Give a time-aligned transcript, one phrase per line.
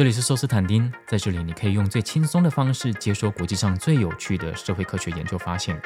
[0.00, 5.78] 这里是寿斯坦丁，在这里你可以用最轻松的方式接收国际上最有趣的社会科学研究发现。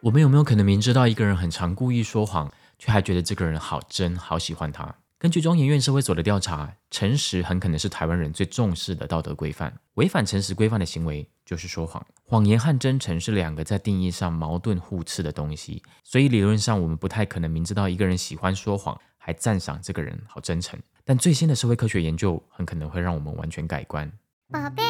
[0.00, 4.92] 我们有没有可能明知道一个人很常故意说谎，却还觉得这个人好真、好喜欢他？
[5.16, 9.72] 根据中研院社会所的调查，诚实很可能是台湾人最重视的道德规范。
[9.94, 12.04] 违反诚实规范的行为就是说谎。
[12.24, 20.76] 谎言和真诚是两个在定义上矛盾互斥的东西，所以理论上我们不太可能明知道一个人喜欢说谎，还赞赏这个人好真诚。
[21.04, 24.10] 但最新的社会科学研究很可能会让我们完全改观。
[24.50, 24.82] 宝贝，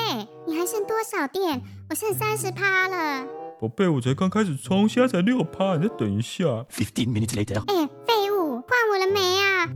[0.46, 1.62] 你还剩多少电？
[1.88, 3.26] 我剩三十趴了。
[3.60, 6.44] 宝贝，我才刚开始充，现在才六趴，你再等一下。
[6.70, 7.60] Fifteen minutes later.
[7.66, 8.21] 哎，废？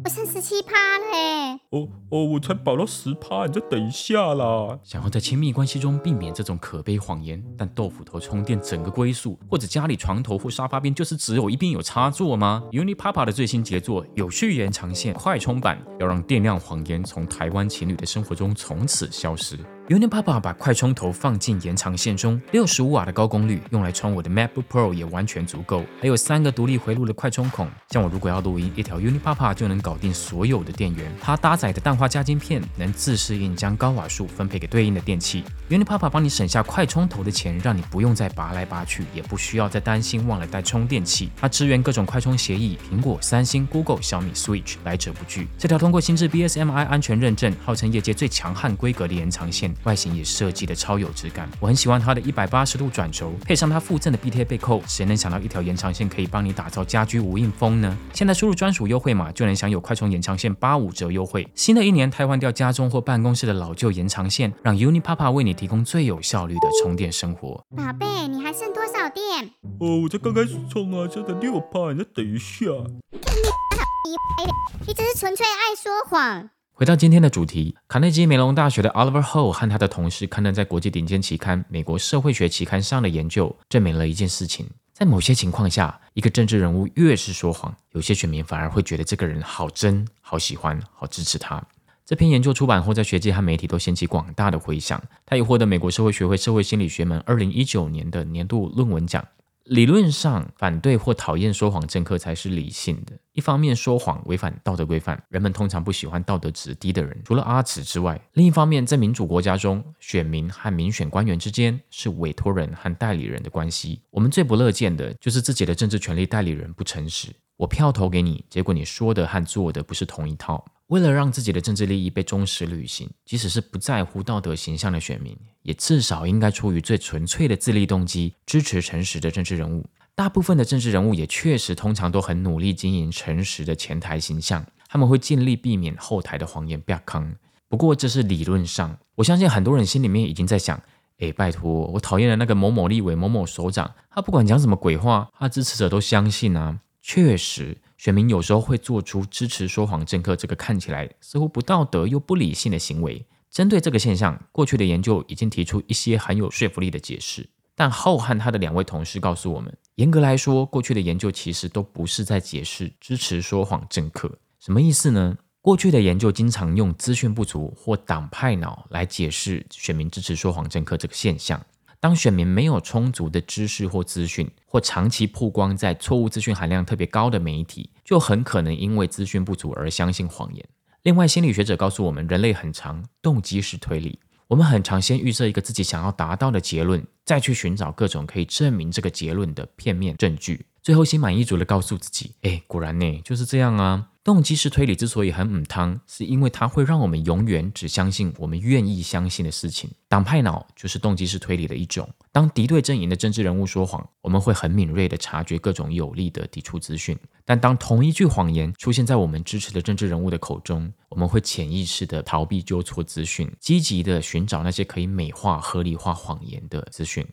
[0.04, 1.60] 我剩十七趴了哎。
[1.70, 4.78] 哦哦，我才保到十趴，你再等一下啦。
[4.82, 19.58] 想要在亲密关系中避免这种可悲谎言，但豆腐头充电整个归宿，或者家里床头或沙发边就是只有一边有插座吗？Unipapa 的最新杰作有序延长线快充版，要让电量谎言从台湾情侣的生活中从此消失。
[19.88, 31.08] Unipapa 把快充头放进延长线中，六十五瓦的高功率用来充我的 MacBook Pro 也完全足够，还有三个独立回路的快充孔，像我如果要录音，一条 Unipapa 就能搞定所有的电源。
[31.20, 35.44] 它搭载的氮化镓晶片能自适应将高瓦数分配给对应的电器。
[35.70, 41.30] Unipapa 帮你省下快充头的钱，让你不用再拔来拔去，也不需要再担心忘了带充电器。
[41.36, 45.46] 它支援各种快充协议，苹果、三星、Google、小米、Switch 来者不拒。
[45.56, 49.72] 这条通过新制 BSMI 安全认证，号称业界最强悍规格的延长线。
[49.84, 57.96] 外形也设计的超有质感，我很喜欢它的一百八十度转轴，配上它附赠的壁贴背扣，谁能想到一条延长线可以帮你打造家居无印风呢？
[58.12, 61.48] 现在输入专属优惠码就能享有快充延长线八五折优惠。
[61.54, 67.64] 新的一年，汰换掉家中或办公室的老旧延长线，让 Unipapa 为你提供最有效率的充电生活。
[67.76, 69.50] 宝贝，你还剩多少电？
[69.80, 72.66] 哦，我才刚开始充啊，才六趴，你再等一下。
[74.86, 76.50] 你只是纯粹爱说谎。
[76.78, 91.64] 回到今天的主题，卡内基梅隆大学的 Oliver Ho 和他的同事刊登在国际顶尖期刊《美国社会学期刊》上的研究，证明了一件事情：在某些情况下，一个政治人物越是说谎，有些选民反而会觉得这个人好真、好喜欢、好支持他。
[92.04, 95.02] 这篇研究出版后，在学界和媒体都掀起广大的回响。
[95.24, 99.24] 他也获得美国社会学会社会心理学门二零一九年的年度论文奖。
[99.66, 103.12] 理论上，反对或讨厌说谎政客才是理性的。
[103.32, 114.00] 一方面，说谎违反道德规范，人们通常不喜欢道德值低的人，除了阿慈之外；另一方面，在民主国家中，选民和民选官员之间是委托人和代理人的关系。
[114.10, 117.28] 我们最不乐见的就是自己的政治权利代理人不诚实。
[117.56, 120.64] 我票投给你，结果你说的和做的不是同一套。
[120.88, 129.84] 为了让自己的政治利益被忠实履行，即使是不在乎道德形象的选民，也至少应该出于最纯粹的自利动机，支持诚实的政治人物。
[130.14, 137.34] 大部分的政治人物也确实通常都很努力经营诚实的前台形象，他们会尽力避免后台的谎言被坑。
[137.68, 140.80] 不过这是理论上，我相信很多人心里面已经在想：
[141.18, 146.78] 诶，拜托，我讨厌的那个某某立委、某某首长，他不管讲什么鬼话，他支持者都相信啊。
[147.02, 147.76] 确实。
[147.96, 153.26] 选民有时候会做出支持说谎政客这个看起来似乎不道德又不理性的行为。
[153.50, 157.48] 针对这个现象，过去的研究已经提出一些很有说服力的解释。
[157.74, 164.38] 但浩瀚他的两位同事告诉我们，严格来说，过去的研究其实都不是在解释支持说谎政客。
[164.58, 165.36] 什么意思呢？
[165.60, 171.60] 过去的研究经常用资讯不足或党派脑来解释选民支持说谎政客这个现象。
[171.98, 180.64] 当选民没有充足的知识或资讯，或长期曝光在错误资讯含量特别高的媒体，就很可能因为资讯不足而相信谎言。
[181.02, 184.18] 另外，心理学者告诉我们，人类很常动机式推理，
[184.48, 199.88] 我们很常先预设一个自己想要达到的结论，再去寻找各种可以证明这个结论的片面证据，最后心满意足的告诉自己：“哎，果然呢，就是这样啊。”动机式推理之所以很母汤，是因为它会让我们永远只相信我们愿意相信的事情。
[200.08, 202.08] 党派脑就是动机式推理的一种。
[202.32, 207.14] 当敌对阵营的政治人物说谎，我们会很敏锐地察觉各种有利的抵触资讯；
[207.44, 217.24] 但当同一句谎言出现在我们支持的政治人物的口中，我们会潜意识地逃避纠错资讯，积极地寻找那些可以美化、合理化谎言的资讯。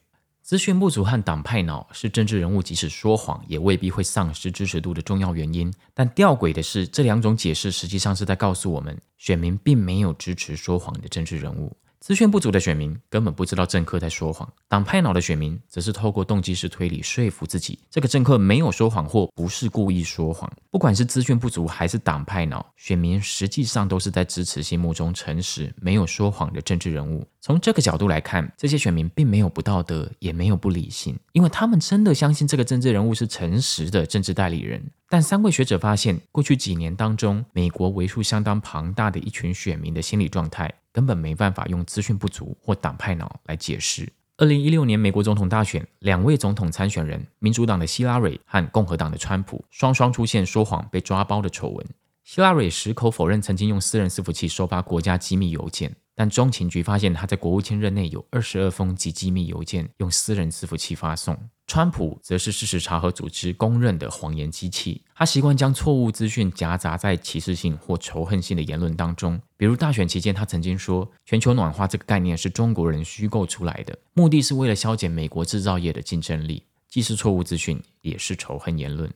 [0.44, 5.74] 资讯不足和党派脑是政治人物即使说谎也未必会丧失支持度的重要原因。
[5.94, 11.74] 但吊诡的是，这两种解释实际上是在告诉我们，选民并没有支持说谎的政治人物。
[12.04, 20.52] 资讯不足的选民根本不知道政客在说谎，党派脑的选民则是透过动机式推理说服自己，这个政客没有说谎或不是故意说谎。
[20.70, 27.26] 不管是资讯不足还是党派脑，选民实际上都是在支持心目中诚实、没有说谎的政治人物。
[27.40, 34.84] 从这个角度来看，这些选民并没有不道德，也没有不理性，因为他们真的相信这个政治人物是诚实的政治代理人。
[35.08, 40.70] 但三位学者发现，过去几年当中，美国为数相当庞大的一群选民的心理状态。
[40.94, 44.08] 根本没办法用资讯不足或党派脑来解释。
[44.38, 51.86] 二零一六年美国总统大选，两位总统参选人，民主党的希拉蕊和共和党的川普，双双出现说谎被抓包的丑闻。
[52.24, 55.96] 希拉蕊矢口否认曾经用私人伺服器收发国家机密邮件。
[56.16, 61.38] 但中情局发现他在国务卿任内有二十二封及机密邮件用私人伺服器发送。
[61.66, 69.42] 川普则是事实查核组织公认的谎言机器，他习惯将错误资讯夹杂在歧视性或仇恨性的言论当中。
[69.56, 79.10] 比如大选期间，他曾经说全球暖化这个概念是中国人虚构出来的，目的是为了消减美国制造业的竞争力，既是错误资讯，也是仇恨言论。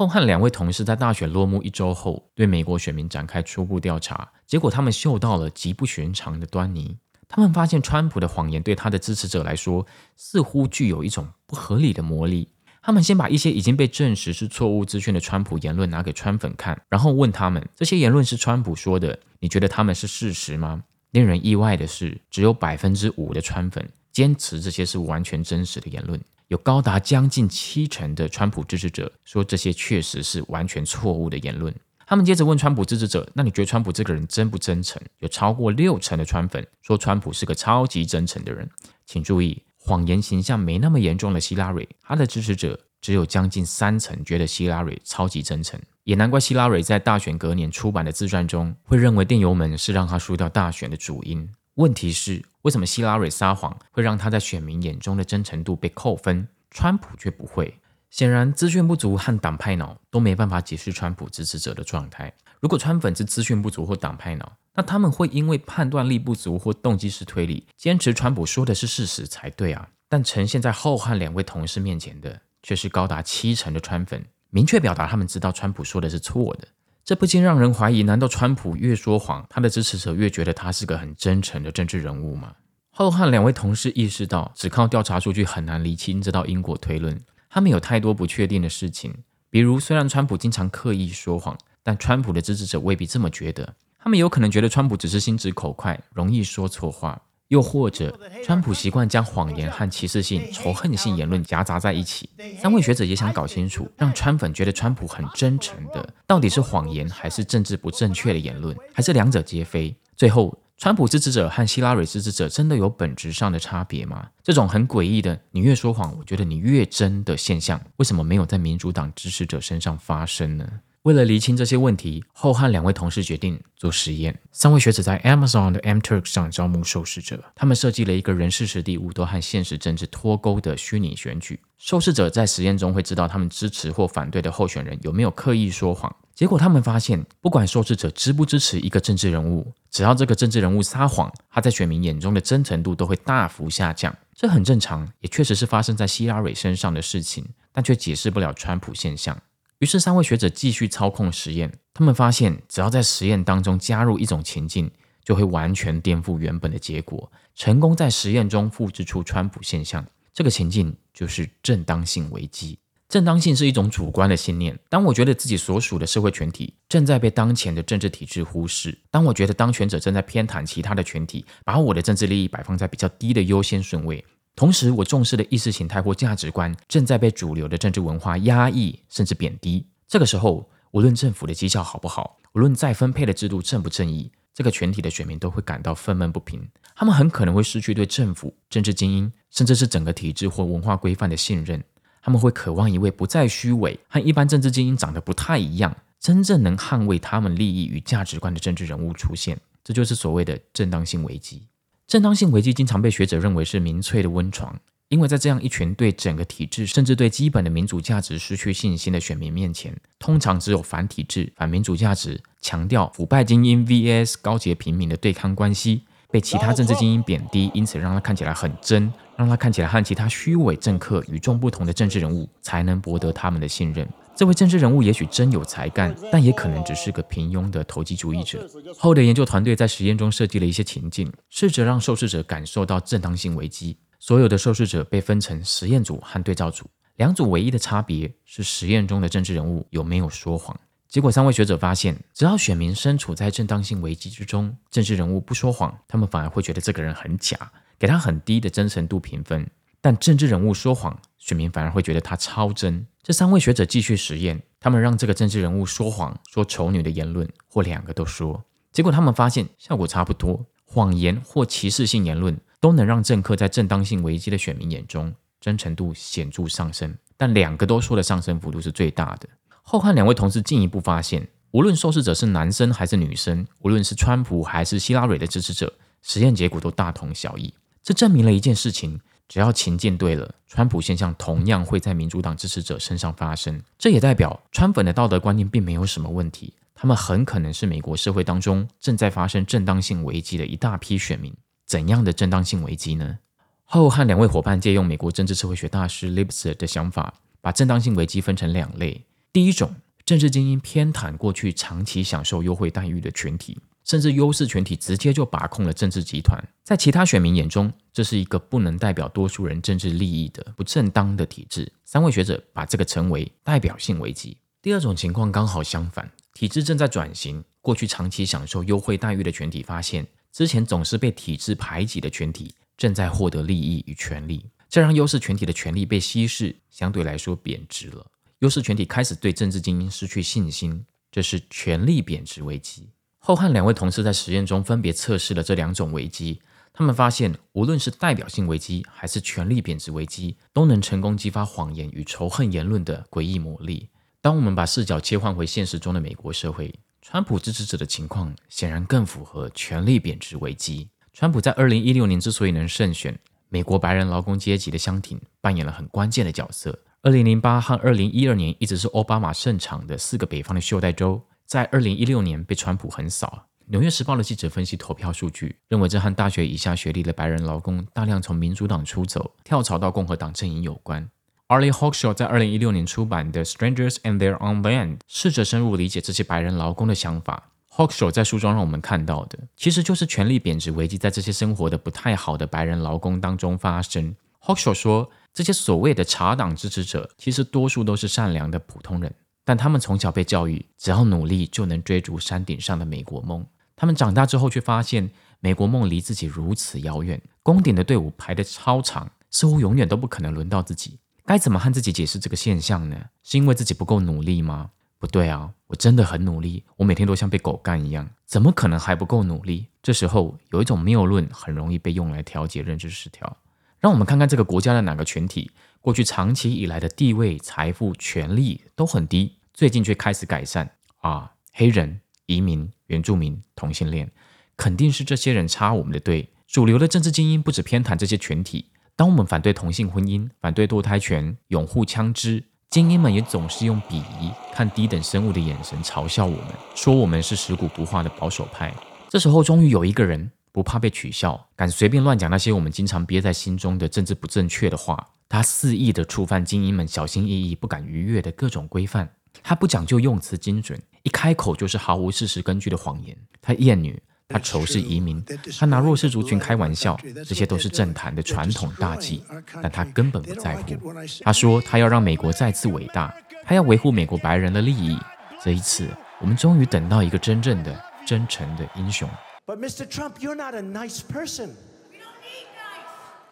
[0.00, 6.96] 后和两位同事在大选落幕一周后，对美国选民展开初步调查，结果他们嗅到了极不寻常的端倪。
[7.28, 9.86] 他们发现，川普的谎言对他的支持者来说，
[10.16, 12.48] 似乎具有一种不合理的魔力。
[12.80, 20.82] 他们先把一些已经被证实是错误资讯的川普言论拿给川粉看，然后问他们：这些言论是川普说的，你觉得他们是事实吗？
[21.10, 26.18] 令人意外的是，只有百分之五的川粉坚持这些是完全真实的言论。
[26.50, 31.72] 有高达将近七成的川普支持者说这些确实是完全错误的言论。
[32.04, 38.68] 他们接着问川普支持者：“那你觉得川普这个人真不真诚？”有超过六成的川粉说川普是个超级真诚的人。
[39.06, 45.80] 请注意，谎言形象没那么严重的希拉蕊，他的支持者只有将近三成觉得希拉蕊超级真诚。
[46.02, 51.48] 也难怪希拉蕊在大选隔年出版的自传中会认为电邮门是让他输掉大选的主因。
[51.74, 57.78] 问题是，为什么希拉蕊撒谎会让他在选民眼中的真诚度被扣分，川普却不会？
[58.10, 62.32] 显然，资讯不足和党派脑都没办法解释川普支持者的状态。
[62.58, 69.88] 如果川粉是资讯不足或党派脑，那他们会因为判断力不足或动机式推理，坚持川普说的是事实才对啊。
[70.08, 76.66] 但呈现在后汉两位同事面前的，却是高达七成的川粉，明确表达他们知道川普说的是错的。
[77.10, 82.52] 这不禁让人怀疑：难道川普越说谎，他的支持者越觉得他是个很真诚的政治人物吗？
[82.92, 87.20] 后汉两位同事意识到，只靠调查数据很难厘清这道因果推论。
[87.48, 89.12] 他们有太多不确定的事情，
[89.50, 93.74] 比如，虽然川普经常刻意说谎，但川普的支持者未必这么觉得。
[93.98, 97.20] 他们有可能觉得川普只是心直口快，容易说错话。
[97.50, 102.30] 又或者，川普习惯将谎言和歧视性、仇恨性言论夹杂在一起。
[102.62, 109.96] 三位学者也想搞清楚，让川粉觉得川普很真诚的，到底是谎言，还是政治不正确的言论，还是两者皆非？
[110.16, 114.28] 最后，川普支持者和希拉蕊支持者真的有本质上的差别吗？
[114.44, 120.68] 这种很诡异的“你越说谎，我觉得你越真”的现象，为什么没有在民主党支持者身上发生呢？
[121.04, 124.38] 为了厘清这些问题，后汉两位同事决定做实验。
[124.52, 131.58] 三位学者在 Amazon 的 MTurk 上招募受试者，他们设计了一个人事、实地物都和现实政治脱钩的虚拟选举。
[131.78, 136.14] 受试者在实验中会知道他们支持或反对的候选人有没有刻意说谎。
[136.34, 144.14] 结果他们发现，不管受试者支不支持一个政治人物，只要这个政治人物撒谎，他在选民眼中的真诚度都会大幅下降。
[144.34, 149.40] 这很正常，也确实是发生在希拉蕊身上的事情，但却解释不了川普现象。
[149.80, 151.72] 于是，三位学者继续操控实验。
[151.94, 154.90] 他们发现，只要在实验当中加入一种情境，
[155.24, 160.06] 就会完全颠覆原本的结果，成功在实验中复制出川普现象。
[160.34, 162.78] 这个情境就是正当性危机。
[163.08, 164.78] 正当性是一种主观的信念。
[164.90, 174.22] 当我觉得自己所属的社会群体正在被当前的政治体制忽视，当我觉得当权者正在偏袒其他的群体，把我的政治利益摆放在比较低的优先顺位。
[174.60, 179.86] 同时，我重视的意识形态或价值观正在被主流的政治文化压抑，甚至贬低。
[180.06, 186.68] 这个时候，无论政府的绩效好不好，无论再分配的制度正不正义，这个群体的选民都会感到愤懑不平。
[186.94, 191.82] 他们很可能会失去对政府、政治精英，甚至是整个体制或文化规范的信任。
[192.20, 199.58] 他们会渴望一位不再虚伪、和一般政治精英长得不太一样、真正能捍卫他们利益与价值观的政治人物出现。
[199.82, 201.62] 这就是所谓的正当性危机。
[202.10, 204.76] 正当性危机经常被学者认为是民粹的温床，
[205.10, 216.02] 因为在这样一群对整个体制甚至对基本的民主价值失去信心的选民面前，通常只有反体制、反民主价值，强调腐败精英 vs 高洁平民的对抗关系，
[216.32, 224.04] 被其他政治精英贬低，因此让他看起来很真，让他看起来和其他虚伪政客与众不同的政治人物才能博得他们的信任。
[224.40, 228.66] 这位政治人物也许真有才干，但也可能只是个平庸的投机主义者。
[228.96, 233.98] 后的研究团队在实验中设计了一些情境，试着让受试者感受到正当性危机。
[234.18, 240.74] 所有的受试者被分成实验组和对照组，两组唯一的差别是实验中的政治人物有没有说谎。
[241.06, 249.62] 结果，三位学者发现，只要选民身处在正当性危机之中，政治人物不说谎，他们反而会觉得这个人很假，给他很低的真诚度评分；
[250.00, 253.06] 但政治人物说谎，选民反而会觉得他超真。
[253.22, 258.64] 这三位学者继续实验，他们让这个政治人物说谎，说丑女的言论，或两个都说。
[258.92, 269.48] 结果他们发现效果差不多，谎言或歧视性言论都能让政客在正当性危机的选民眼中真诚度显著上升，但两个都说的上升幅度是最大的。
[269.82, 275.92] 后汉两位同事进一步发现，无论受试者是男生还是女生，无论是川普还是希拉蕊的支持者，
[276.22, 277.74] 实验结果都大同小异。
[278.02, 283.82] 这证明了一件事情：只要情境对了，川普现象同样会在民主党支持者身上发生。
[283.98, 291.52] 这也代表川粉的道德观念并没有什么问题，他们很可能是美国社会当中正在发生正当性危机的一大批选民。
[291.84, 293.40] 怎样的正当性危机呢？
[293.82, 299.24] 后汉两位伙伴借用美国政治社会学大师 Lipset 的想法，把正当性危机分成两类。
[299.52, 306.62] 第一种政治精英偏袒过去长期享受优惠待遇的群体，甚至优势群体直接就把控了政治集团。
[306.82, 311.90] 在其他选民眼中，这是一个不能代表多数人政治利益的不正当的体制。
[312.04, 314.56] 三位学者把这个称为代表性危机。
[314.82, 317.62] 第二种情况刚好相反，体制正在转型。
[317.82, 328.26] 过去长期享受优惠待遇的群体发现，之前总是被体制排挤的群体正在获得利益与权利，这让优势群体的权利被稀释，相对来说贬值了。
[328.58, 333.08] 优势群体开始对政治精英失去信心，这是权力贬值危机。
[333.42, 336.60] 后汉两位同事在实验中分别测试了这两种危机，
[336.92, 344.10] 他们发现，无论是代表性危机还是权力贬值危机，都能成功激发谎言与仇恨言论的诡异魔力。
[344.42, 351.08] 当我们把视角切换回现实中的美国社会，川普支持者的情况显然更符合权力贬值危机。
[351.32, 353.38] 川普在二零一六年之所以能胜选，
[353.70, 356.98] 美国白人劳工阶级的相挺扮演了很关键的角色。
[357.22, 363.66] 二零零八和二零一二年一直是奥巴马胜场的四个北方的袖带州，在二零一六年被川普横扫。
[363.86, 371.30] 纽约时报的记者分析投票数据，认为这和大学以下学历的白人劳工大量从民主党出走，跳槽到共和党阵营有关。
[371.68, 377.70] Arlie Hawkshaw 在二零一六年出版的《Strangers and Their Own Land》试着深入理解这些白人劳工的想法。
[377.92, 384.34] Hawkshaw 在书中让我们看到的，其实就是权力贬值危机在这些生活的不太好的白人劳工当中发生。
[384.60, 385.30] Hawkshaw 说。
[385.52, 393.66] 这些所谓的茶党支持者，其实多数都是善良的普通人，但他们从小被教育，只要努力就能追逐山顶上的美国梦。
[393.94, 401.18] 他们长大之后却发现，美国梦离自己如此遥远，攻顶的队伍排得超长，似乎永远都不可能轮到自己。
[401.44, 403.26] 该怎么和自己解释这个现象呢？
[403.42, 404.90] 是因为自己不够努力吗？
[405.18, 409.88] 不对啊，我真的很努力，我每天都像被狗干一样，怎么可能还不够努力？
[410.02, 413.58] 这时候有一种谬论很容易被用来调节认知失调。
[413.98, 415.70] 让我们看看这个国家的哪个群体
[416.00, 421.52] 过去长期以来的地位、财富、权力都很低，最近却开始改善啊！
[421.72, 424.30] 黑人、移民、原住民、同性恋，
[424.76, 426.48] 肯定是这些人插我们的队。
[426.66, 438.94] 主流的政治精英不止偏袒这些群体，当我们反对同性婚姻、反对堕胎权、拥护枪支，精英们也总是用鄙夷、看低等生物的眼神嘲笑我们，说我们是食古不化的保守派。
[439.28, 440.50] 这时候，终于有一个人。
[440.72, 445.18] 不怕被取笑，敢随便乱讲那些我们经常憋在心中的政治不正确的话。
[445.50, 449.28] 他肆意的触犯精英们小心翼翼、不敢逾越的各种规范。
[449.64, 453.36] 他不讲究用词精准，一开口就是毫无事实根据的谎言。
[453.60, 454.16] 他厌女，
[454.48, 455.44] 他仇视移民，
[455.76, 459.42] 他拿弱势族群开玩笑，这些都是政坛的传统大忌。
[459.82, 461.12] 但他根本不在乎。
[461.40, 465.18] 他说他要让美国再次伟大，他要维护美国白人的利益。
[465.64, 466.08] 这一次，
[466.40, 469.28] 我们终于等到一个真正的、真诚的英雄。
[469.66, 470.06] But Mr.
[470.06, 471.70] Trump, you're not a nice person.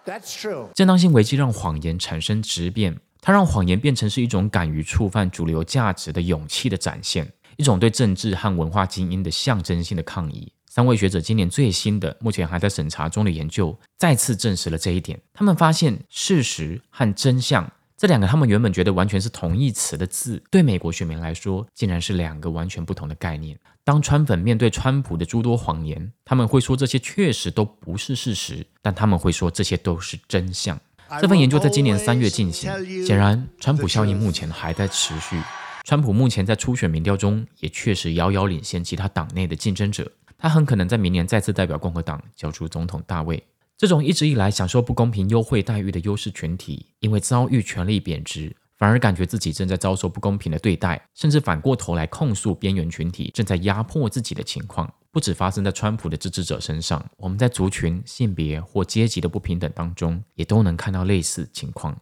[0.09, 0.69] That's true.
[0.73, 10.51] 正当性危机让谎言产生质变，它让谎言变成是一种敢于触犯主流价值的勇气的展现，一种对政治和文化精英的象征性的抗议。
[10.67, 15.21] 三位学者今年最新的、目前还在审查中的研究，再次证实了这一点。
[15.35, 23.59] 他们发现，事实和真相这两个他们原本觉得完全是同义词的字，对美国选民来说，竟然是两个完全不同的概念。
[23.89, 30.79] 当川粉面对川普的诸多谎言，他们会说这些确实都不是事实，但他们会说这些都是真相。
[31.23, 32.71] 这份研究在今年三月进行，
[33.07, 35.41] 显然川普效应目前还在持续。
[35.85, 43.43] 川普目前在初选民调中也确实遥遥领先其他党内的竞争者，他很可能在明年再次代表共和党角逐总统大位。
[43.79, 48.55] 这种一直以来享受不公平优惠待遇的优势群体，因为遭遇权力贬值。
[48.79, 54.91] 反而感觉自己正在遭受不公平的对待，甚至反过头来控诉边缘群体正在压迫自己的情况。
[55.11, 61.99] 不止发生在川普的支持者身上，我们在族群、性别或阶级的不平等当中，也都能看到类似情况。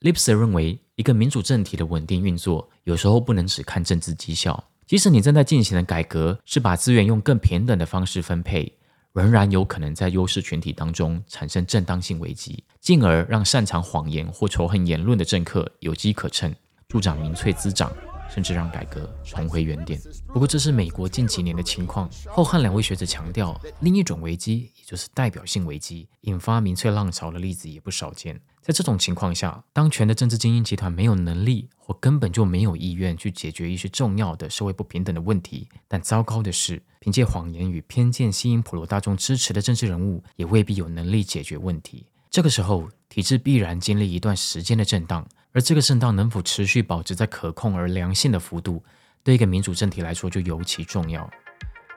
[0.00, 4.62] lipse 认为，一个民主政体的稳定运作，有时候不能只看政治绩效。
[4.86, 8.76] 即使你正在进行的改革是把资源用更平等的方式分配，
[9.12, 16.54] 仍然有可能在优势群体当中产生正当性危机，进而让擅长谎言或仇恨言论的政客有机可乘，
[16.88, 17.92] 助长民粹滋长。
[18.32, 20.00] 甚至让改革重回原点。
[20.28, 22.08] 不过，这是美国近几年的情况。
[22.28, 28.40] 后汉两位学者强调，另一种危机，也就是代表性危机，引发民粹浪潮的例子也不少见。
[28.62, 42.06] 在这种情况下，当权的政治精英集团没有能力我根本就没有意愿去解决一些重要的社会不平等的问题，但糟糕的是，凭借谎言与偏见吸引普罗大众支持的政治人物，也未必有能力解决问题。
[42.30, 45.26] 这个时候，体制必然经历一段时间的震荡。
[45.50, 48.80] 而这个震荡能否持续保持在可控而良性的幅度，
[49.24, 51.28] 对一个民主政体来说就尤其重要。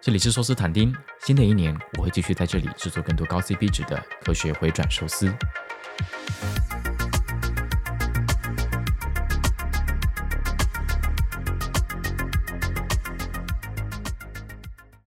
[0.01, 0.91] 这里是寿司坦丁，
[1.23, 5.31] 新的一年我会继续在这里制作更多高 CP 值的科学回转寿司。